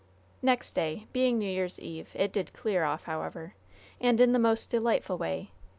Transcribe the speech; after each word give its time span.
Next 0.41 0.73
day, 0.73 1.05
being 1.13 1.37
New 1.37 1.45
Year's 1.45 1.79
Eve, 1.79 2.09
it 2.15 2.33
did 2.33 2.53
clear 2.53 2.83
off, 2.83 3.03
however. 3.03 3.53
And 3.99 4.19
in 4.19 4.31
the 4.31 4.39
most 4.39 4.71
delightful 4.71 5.19
way. 5.19 5.51